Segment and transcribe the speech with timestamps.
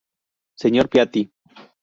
[0.57, 0.87] Sr.
[0.87, 1.31] Piatti.